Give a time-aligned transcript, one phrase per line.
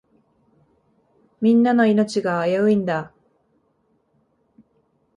[1.41, 3.13] みんなの命が危ういんだ。